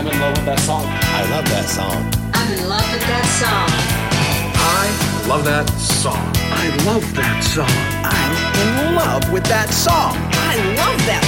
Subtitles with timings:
[0.00, 0.84] I'm in love with that song.
[0.86, 2.10] I love that song.
[2.32, 3.68] I'm in love with that song.
[4.56, 6.32] I love that song.
[6.38, 7.68] I love that song.
[8.08, 10.16] I'm in love with that song.
[10.32, 11.22] I love that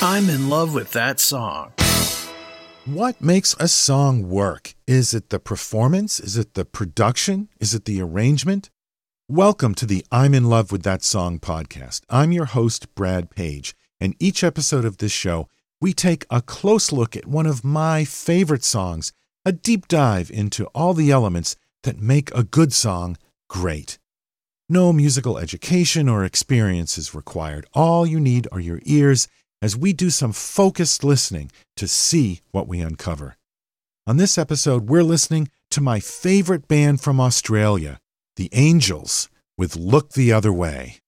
[0.00, 0.08] song.
[0.08, 1.72] I'm in love with that song.
[2.86, 4.74] What makes a song work?
[4.86, 6.18] Is it the performance?
[6.18, 7.50] Is it the production?
[7.60, 8.70] Is it the arrangement?
[9.28, 12.00] Welcome to the I'm in love with that song podcast.
[12.08, 15.50] I'm your host, Brad Page, and each episode of this show,
[15.82, 19.12] we take a close look at one of my favorite songs,
[19.44, 23.16] a deep dive into all the elements that make a good song
[23.50, 23.98] great.
[24.68, 27.66] No musical education or experience is required.
[27.72, 29.26] All you need are your ears
[29.60, 33.36] as we do some focused listening to see what we uncover.
[34.06, 37.98] On this episode, we're listening to my favorite band from Australia,
[38.36, 39.28] The Angels,
[39.58, 41.00] with Look the Other Way.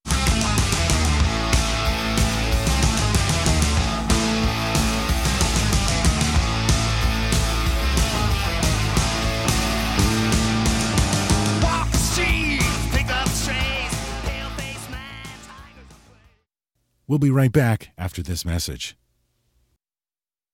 [17.07, 18.97] We'll be right back after this message.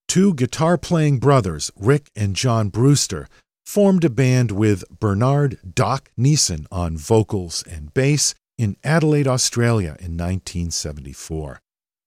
[0.08, 3.28] Two guitar playing brothers, Rick and John Brewster,
[3.64, 10.16] formed a band with Bernard Doc Neeson on vocals and bass in Adelaide, Australia in
[10.16, 11.60] 1974.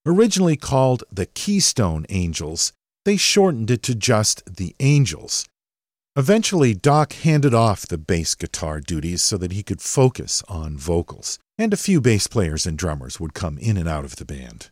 [0.06, 2.74] Originally called the Keystone Angels,
[3.06, 5.48] they shortened it to just the Angels.
[6.18, 11.40] Eventually, Doc handed off the bass guitar duties so that he could focus on vocals
[11.58, 14.70] and a few bass players and drummers would come in and out of the band.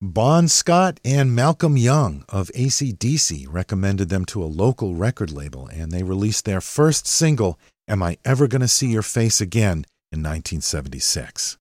[0.00, 5.92] Bon Scott and Malcolm Young of AC/DC recommended them to a local record label, and
[5.92, 11.56] they released their first single, Am I Ever Gonna See Your Face Again, in 1976.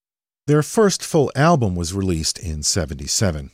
[0.47, 3.51] Their first full album was released in 77.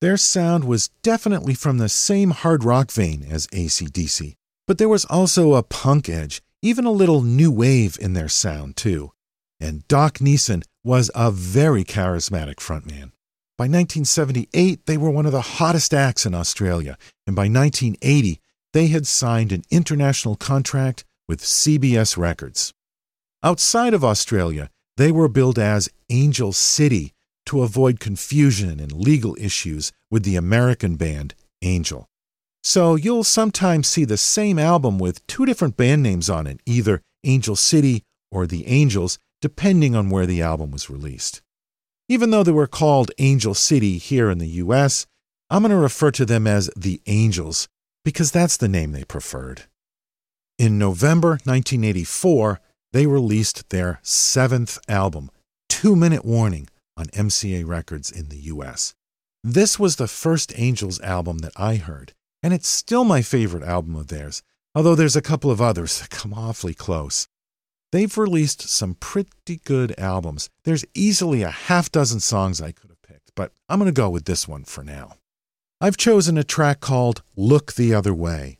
[0.00, 5.04] Their sound was definitely from the same hard rock vein as AC/DC, but there was
[5.06, 9.10] also a punk edge, even a little new wave in their sound, too
[9.60, 13.12] and Doc Neeson was a very charismatic frontman.
[13.58, 18.40] By 1978, they were one of the hottest acts in Australia, and by 1980,
[18.72, 22.72] they had signed an international contract with CBS Records.
[23.42, 27.12] Outside of Australia, they were billed as Angel City
[27.46, 32.08] to avoid confusion and legal issues with the American band Angel.
[32.62, 37.02] So you'll sometimes see the same album with two different band names on it, either
[37.24, 41.42] Angel City or The Angels, depending on where the album was released.
[42.08, 45.06] Even though they were called Angel City here in the US,
[45.48, 47.68] I'm going to refer to them as the Angels
[48.04, 49.62] because that's the name they preferred.
[50.58, 52.60] In November 1984,
[52.92, 55.30] they released their seventh album,
[55.68, 58.94] Two Minute Warning, on MCA Records in the US.
[59.42, 62.12] This was the first Angels album that I heard,
[62.42, 64.42] and it's still my favorite album of theirs,
[64.74, 67.26] although there's a couple of others that come awfully close.
[67.92, 70.48] They've released some pretty good albums.
[70.64, 74.08] There's easily a half dozen songs I could have picked, but I'm going to go
[74.08, 75.16] with this one for now.
[75.80, 78.58] I've chosen a track called Look the Other Way.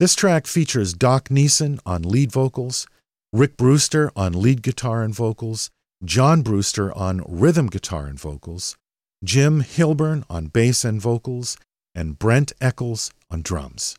[0.00, 2.86] This track features Doc Neeson on lead vocals,
[3.32, 5.70] Rick Brewster on lead guitar and vocals,
[6.04, 8.76] John Brewster on rhythm guitar and vocals,
[9.22, 11.56] Jim Hilbun on bass and vocals,
[11.94, 13.96] and Brent Eccles on drums.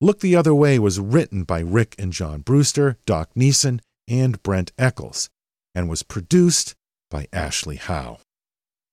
[0.00, 4.72] Look the Other Way was written by Rick and John Brewster, Doc Neeson, and Brent
[4.78, 5.30] Eccles,
[5.74, 6.74] and was produced
[7.10, 8.18] by Ashley Howe.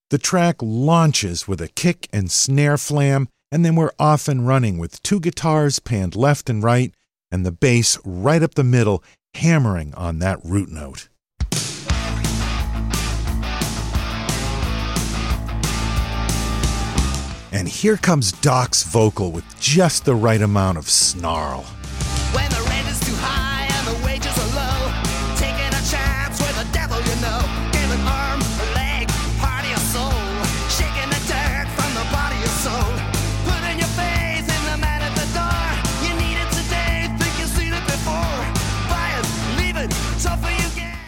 [0.09, 4.78] The track launches with a kick and snare flam, and then we're off and running
[4.78, 6.94] with two guitars panned left and right,
[7.31, 9.03] and the bass right up the middle,
[9.36, 11.09] hammering on that root note.
[17.52, 21.66] And here comes Doc's vocal with just the right amount of snarl.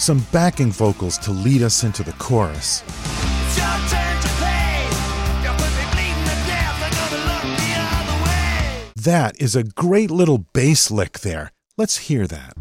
[0.01, 2.81] Some backing vocals to lead us into the chorus.
[8.95, 11.51] That is a great little bass lick there.
[11.77, 12.53] Let's hear that.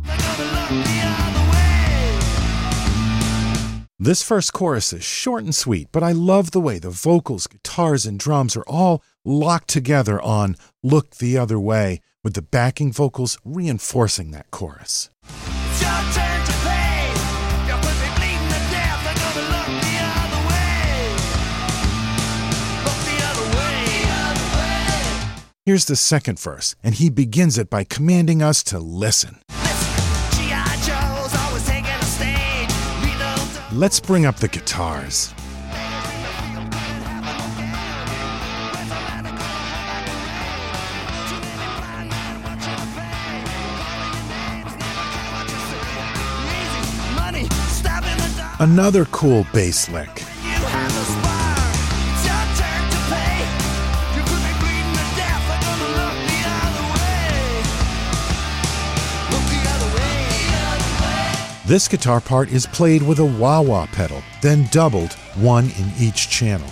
[3.98, 8.06] This first chorus is short and sweet, but I love the way the vocals, guitars,
[8.06, 13.37] and drums are all locked together on Look the Other Way, with the backing vocals
[13.44, 15.10] reinforcing that chorus.
[25.70, 29.38] Here's the second verse, and he begins it by commanding us to listen.
[33.70, 35.32] Let's bring up the guitars.
[48.58, 50.29] Another cool bass lick.
[61.70, 66.28] This guitar part is played with a wah wah pedal, then doubled, one in each
[66.28, 66.67] channel.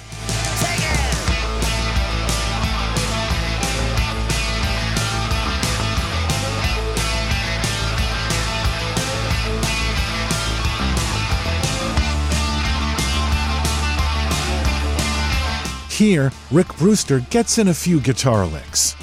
[15.89, 18.97] Here, Rick Brewster gets in a few guitar licks.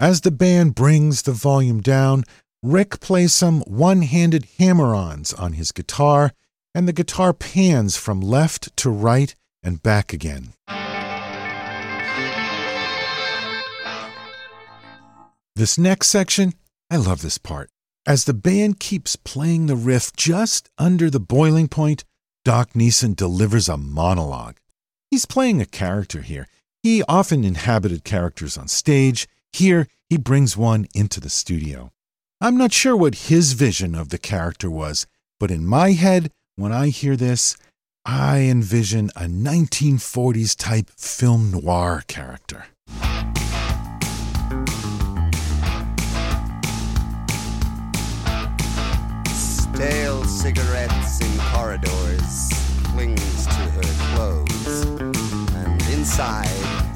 [0.00, 2.22] As the band brings the volume down,
[2.62, 6.30] Rick plays some one handed hammer ons on his guitar,
[6.72, 10.52] and the guitar pans from left to right and back again.
[15.56, 16.52] This next section,
[16.88, 17.68] I love this part.
[18.06, 22.04] As the band keeps playing the riff just under the boiling point,
[22.44, 24.58] Doc Neeson delivers a monologue.
[25.10, 26.46] He's playing a character here.
[26.84, 29.26] He often inhabited characters on stage.
[29.52, 31.90] Here, he brings one into the studio.
[32.40, 35.06] I'm not sure what his vision of the character was,
[35.40, 37.56] but in my head, when I hear this,
[38.04, 42.66] I envision a 1940s type film noir character.
[49.34, 52.48] Stale cigarettes in corridors
[52.98, 54.84] clings to her clothes,
[55.54, 56.87] and inside,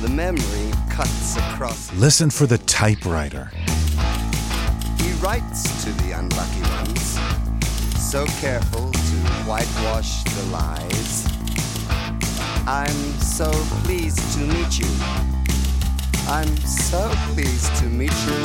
[0.00, 1.92] the memory cuts across.
[1.92, 3.50] Listen for the typewriter.
[4.98, 7.18] He writes to the unlucky ones,
[8.00, 11.26] so careful to whitewash the lies.
[12.66, 13.50] I'm so
[13.84, 14.88] pleased to meet you.
[16.28, 18.40] I'm so pleased to meet you.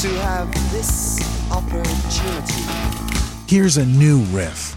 [0.00, 1.20] To have this
[1.50, 2.62] opportunity.
[3.46, 4.76] Here's a new riff.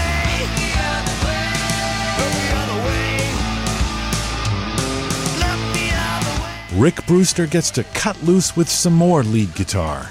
[6.81, 10.09] Rick Brewster gets to cut loose with some more lead guitar.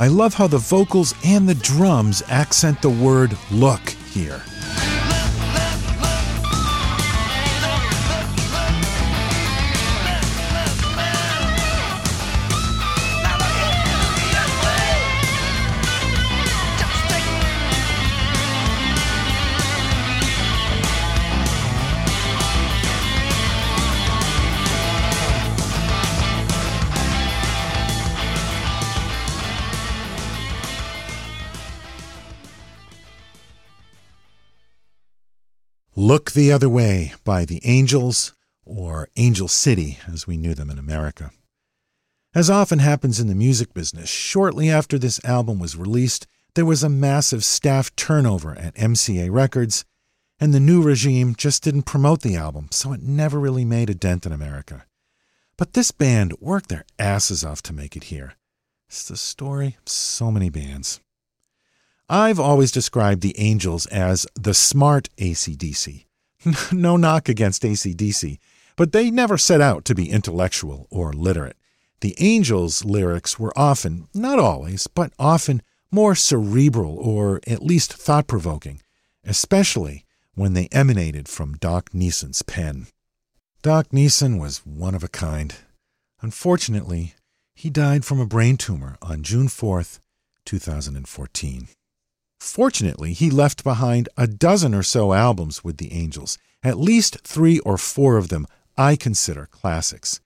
[0.00, 4.42] I love how the vocals and the drums accent the word look here.
[35.98, 38.32] Look the Other Way by the Angels,
[38.64, 41.32] or Angel City as we knew them in America.
[42.32, 46.84] As often happens in the music business, shortly after this album was released, there was
[46.84, 49.84] a massive staff turnover at MCA Records,
[50.38, 53.94] and the new regime just didn't promote the album, so it never really made a
[53.94, 54.86] dent in America.
[55.56, 58.34] But this band worked their asses off to make it here.
[58.86, 61.00] It's the story of so many bands.
[62.10, 66.06] I've always described the Angels as the smart ACDC.
[66.72, 68.38] no knock against ACDC,
[68.76, 71.56] but they never set out to be intellectual or literate.
[72.00, 78.26] The Angels' lyrics were often, not always, but often more cerebral or at least thought
[78.26, 78.80] provoking,
[79.24, 82.86] especially when they emanated from Doc Neeson's pen.
[83.60, 85.56] Doc Neeson was one of a kind.
[86.22, 87.14] Unfortunately,
[87.54, 89.98] he died from a brain tumor on June 4th,
[90.46, 91.68] 2014.
[92.38, 97.58] Fortunately, he left behind a dozen or so albums with the Angels, at least three
[97.60, 100.20] or four of them I consider classics.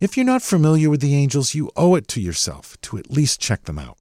[0.00, 3.40] If you're not familiar with the Angels, you owe it to yourself to at least
[3.40, 3.98] check them out.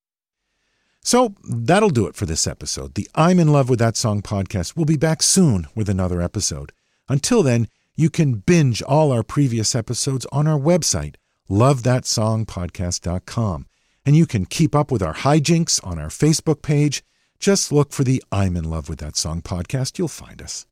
[1.01, 2.95] So that'll do it for this episode.
[2.95, 6.71] The I'm in Love with That Song podcast will be back soon with another episode.
[7.09, 11.15] Until then, you can binge all our previous episodes on our website,
[11.49, 13.67] lovethatsongpodcast.com.
[14.05, 17.03] And you can keep up with our hijinks on our Facebook page.
[17.43, 19.97] Just look for the I'm in Love with That Song podcast.
[19.97, 20.65] You'll find us.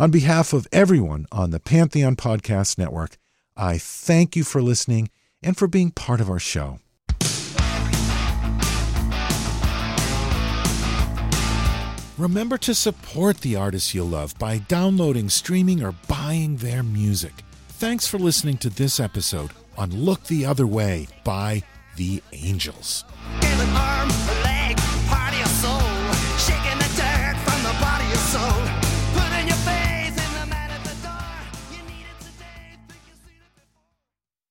[0.00, 3.18] On behalf of everyone on the Pantheon Podcast Network,
[3.56, 5.10] I thank you for listening
[5.44, 6.80] and for being part of our show.
[12.18, 17.44] Remember to support the artists you love by downloading, streaming, or buying their music.
[17.68, 21.62] Thanks for listening to this episode on Look the Other Way by
[21.94, 23.04] The Angels.